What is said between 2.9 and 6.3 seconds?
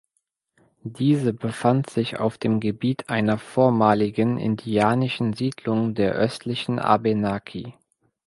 einer vormaligen indianischen Siedlung der